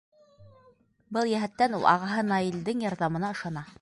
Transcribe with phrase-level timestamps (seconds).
[1.17, 3.65] Был йәһәттән ул ағаһы Наилдең ярҙамына ышана.